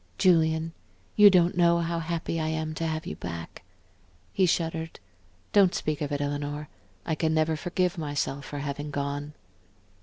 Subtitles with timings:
[0.17, 0.73] "Julian,
[1.15, 3.61] you don't know how happy I am to have you back."
[4.33, 4.99] He shuddered,
[5.53, 6.69] "Don't speak of it, Eleanor.
[7.05, 9.33] I can never forgive myself for having gone."